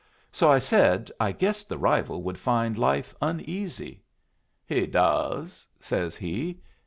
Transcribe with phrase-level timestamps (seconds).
[0.31, 4.03] So I said I guessed the rival would find life uneasy.
[4.65, 6.59] 'He does,' says he.